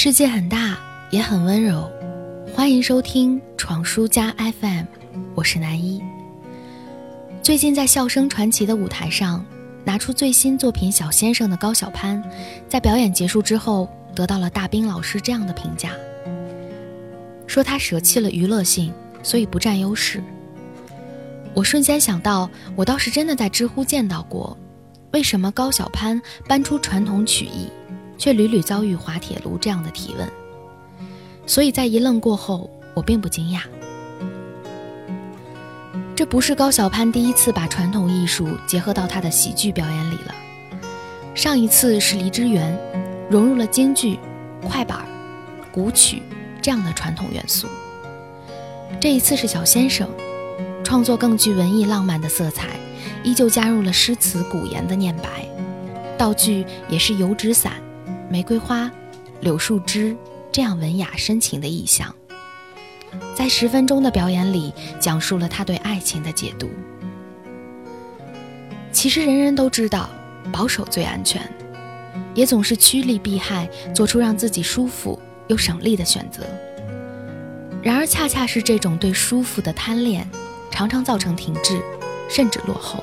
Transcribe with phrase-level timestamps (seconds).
[0.00, 0.78] 世界很大，
[1.10, 1.90] 也很温柔。
[2.54, 4.84] 欢迎收听闯书家 FM，
[5.34, 6.00] 我是南一。
[7.42, 9.44] 最近在《笑声传奇》的舞台上，
[9.84, 12.22] 拿出最新作品《小先生》的高晓攀，
[12.68, 15.90] 在表演结束之后，得到了大兵老师这样的评价：
[17.48, 18.94] 说他舍弃了娱乐性，
[19.24, 20.22] 所以不占优势。
[21.54, 24.56] 我瞬间想到，我倒是真的在知乎见到过，
[25.10, 27.66] 为什么高晓攀搬出传统曲艺？
[28.18, 30.28] 却屡屡遭遇滑铁卢这样的提问，
[31.46, 33.60] 所以在一愣过后，我并不惊讶。
[36.16, 40.34] 这不是高晓攀第一次把传统艺术结合到他的喜剧表演里了。
[41.32, 42.76] 上一次是黎之元，
[43.30, 44.18] 融入了京剧、
[44.66, 45.06] 快板、
[45.70, 46.20] 古曲
[46.60, 47.68] 这样的传统元素。
[49.00, 50.08] 这一次是小先生，
[50.82, 52.66] 创作更具文艺浪漫的色彩，
[53.22, 55.46] 依旧加入了诗词古言的念白，
[56.18, 57.74] 道具也是油纸伞。
[58.30, 58.90] 玫瑰花、
[59.40, 60.14] 柳树枝，
[60.52, 62.14] 这样文雅深情的意象，
[63.34, 66.68] 在十分钟的表演里，讲述了他对爱情的解读。
[68.92, 70.10] 其实人人都知道，
[70.52, 71.40] 保守最安全，
[72.34, 76.42] 也总是趋利避害，做出让自己舒服又省力的选择。
[77.82, 80.28] 然而，恰恰是这种对舒服的贪恋，
[80.70, 81.80] 常常造成停滞，
[82.28, 83.02] 甚至落后。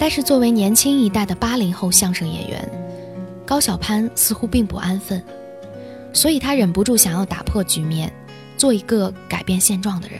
[0.00, 2.68] 但是，作为年轻一代的八零后相声演员，
[3.46, 5.22] 高晓攀似乎并不安分，
[6.12, 8.12] 所以他忍不住想要打破局面，
[8.56, 10.18] 做一个改变现状的人。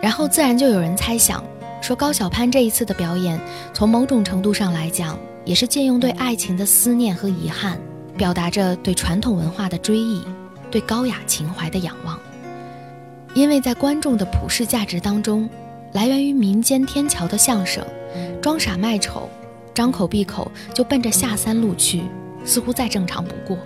[0.00, 1.44] 然后自然就有人猜想，
[1.80, 3.40] 说高晓攀这一次的表演，
[3.72, 7.78] 从某种程度上来讲，也是借用对爱情的思念和遗憾，
[8.16, 10.22] 表达着对传统文化的追忆，
[10.70, 12.18] 对高雅情怀的仰望。
[13.34, 15.48] 因为在观众的普世价值当中，
[15.92, 17.84] 来源于民间天桥的相声，
[18.40, 19.28] 装傻卖丑。
[19.74, 22.02] 张口闭口就奔着下三路去，
[22.44, 23.58] 似乎再正常不过。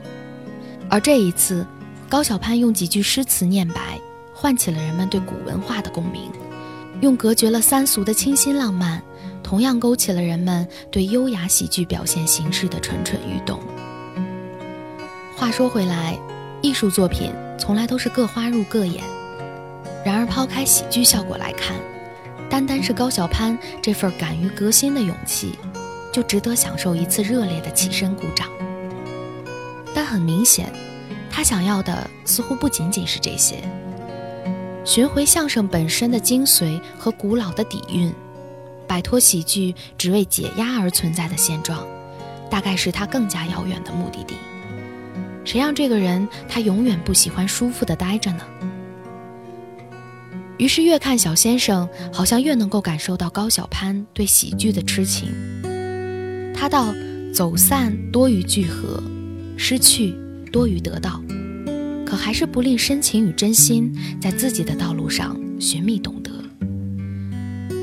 [0.88, 1.66] 而这一次，
[2.08, 3.98] 高晓攀用几句诗词念白，
[4.32, 6.30] 唤起了人们对古文化的共鸣；
[7.00, 9.02] 用隔绝了三俗的清新浪漫，
[9.42, 13.58] 同样勾起了人们对优雅喜剧表现形式的蠢蠢欲动。
[15.36, 16.16] 话说回来，
[16.62, 19.02] 艺术作品从来都是各花入各眼，
[20.04, 21.76] 然而抛开喜剧效果来看，
[22.48, 25.58] 单单是高晓攀这份敢于革新的勇气。
[26.16, 28.48] 就值得享受一次热烈的起身鼓掌。
[29.94, 30.72] 但很明显，
[31.30, 33.56] 他想要的似乎不仅仅是这些。
[34.82, 38.10] 寻回相声本身的精髓和古老的底蕴，
[38.86, 41.86] 摆脱喜剧只为解压而存在的现状，
[42.48, 44.36] 大概是他更加遥远的目的地。
[45.44, 48.40] 谁让这个人他永远不喜欢舒服的待着呢？
[50.56, 55.30] 于是越看小先生，好像越能够感受到高晓攀对喜剧的痴情。
[56.56, 56.94] 他道
[57.34, 59.02] ：“走散多于聚合，
[59.58, 60.14] 失去
[60.50, 61.22] 多于得到，
[62.06, 66.30] 可还是不吝深情与真心，在自己的道路上寻觅懂得。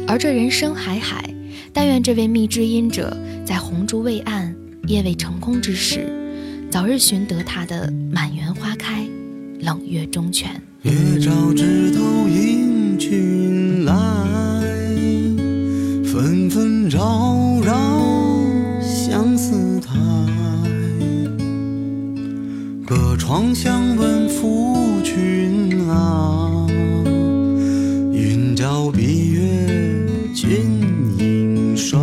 [0.08, 1.24] 而这人生海海，
[1.72, 4.54] 但愿这位觅知音者，在红烛未暗、
[4.88, 6.08] 夜未成空之时，
[6.72, 9.06] 早日寻得他的满园花开，
[9.60, 10.60] 冷月中泉。
[23.54, 26.66] 相问夫君啊，
[28.12, 29.42] 云娇闭月
[30.34, 30.50] 君
[31.20, 32.00] 应衰。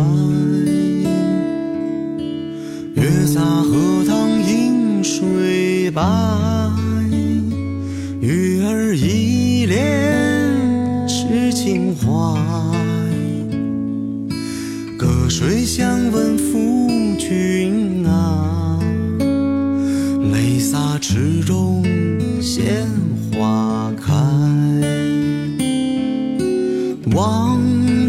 [2.95, 6.01] 月洒荷塘映水白，
[8.21, 12.07] 鱼儿一帘诗情怀。
[14.97, 16.37] 隔水相问
[22.53, 22.85] 鲜
[23.31, 24.11] 花开。
[27.15, 27.57] 望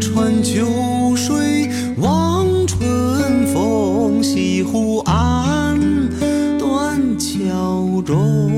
[0.00, 5.78] 穿秋水望春风，西湖岸
[6.58, 8.50] 断桥中，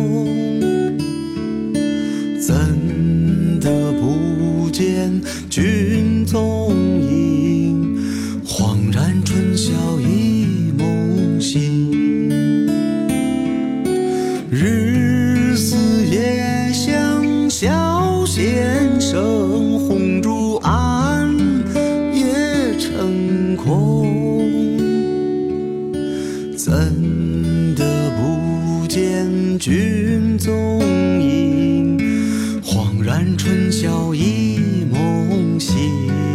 [2.40, 5.20] 怎得不见
[5.50, 6.72] 君踪
[29.58, 30.80] 君踪
[31.20, 31.98] 影？
[32.62, 36.33] 恍然春宵一梦醒。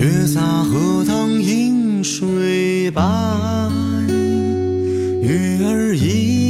[0.00, 3.02] 月洒荷塘映水，白
[5.20, 6.49] 鱼儿一。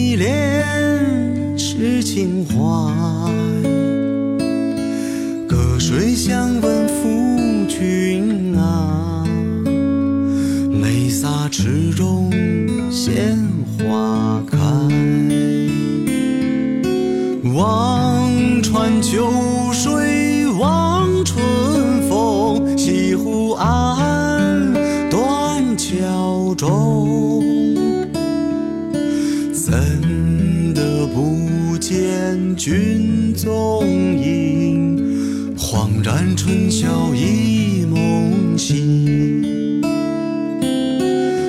[32.62, 33.86] 君踪
[34.22, 35.56] 影？
[35.56, 39.80] 恍然春宵一梦醒。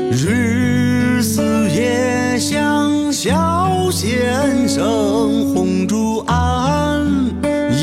[0.10, 7.06] 日思夜想小先生，红烛暗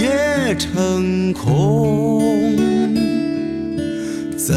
[0.01, 2.57] 夜成空。
[4.39, 4.57] 怎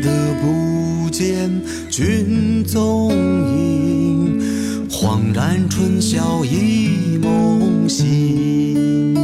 [0.00, 0.08] 的
[0.40, 1.50] 不见
[1.90, 4.40] 君踪影？
[4.88, 7.53] 恍然春宵一梦
[7.88, 9.14] 醒。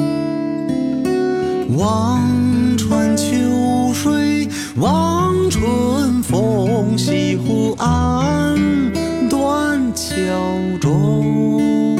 [1.77, 2.21] 望
[2.77, 3.25] 穿秋
[3.95, 8.59] 水望春风，西湖岸
[9.29, 10.13] 断桥
[10.81, 11.97] 中。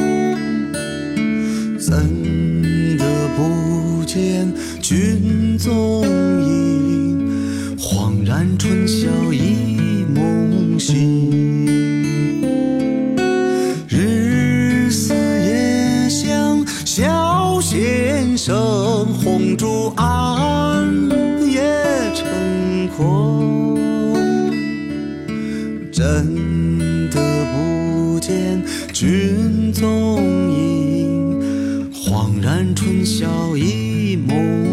[1.79, 3.05] 怎得
[3.35, 6.03] 不见君踪
[6.45, 7.77] 影？
[7.77, 9.70] 恍然春宵一
[18.21, 20.87] 先生，红烛暗
[21.49, 21.59] 夜
[22.13, 23.75] 成空。
[25.91, 27.19] 真的
[27.51, 28.61] 不见
[28.93, 30.21] 君踪
[30.51, 31.41] 影，
[31.91, 34.70] 恍然春宵一梦